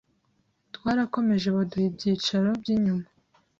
[0.75, 3.05] Twarakomeje baduha ibyicaro by’inyuma